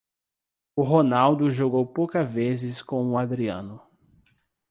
[0.75, 3.79] O Ronaldo jogou poucas vezes com o Adriano.